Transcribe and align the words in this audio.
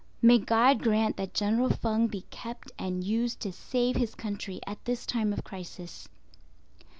May 0.19 0.39
God 0.39 0.79
grant 0.81 1.15
that 1.17 1.35
General 1.35 1.69
Feng 1.69 2.07
be 2.07 2.21
kept 2.31 2.71
and 2.79 3.03
used 3.03 3.39
to 3.41 3.51
save 3.51 3.97
his 3.97 4.15
country 4.15 4.59
at 4.65 4.83
this 4.83 5.05
time 5.05 5.31
of 5.31 5.43
crisis. 5.43 6.09